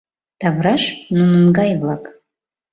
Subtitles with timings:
[0.39, 0.83] Тавраш—
[1.17, 2.03] нунын гай-влак.